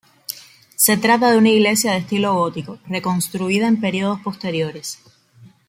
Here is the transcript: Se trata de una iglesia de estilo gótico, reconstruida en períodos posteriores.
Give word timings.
Se 0.77 0.97
trata 0.97 1.29
de 1.29 1.37
una 1.37 1.49
iglesia 1.49 1.91
de 1.91 1.99
estilo 1.99 2.33
gótico, 2.33 2.79
reconstruida 2.87 3.67
en 3.67 3.79
períodos 3.79 4.19
posteriores. 4.21 4.97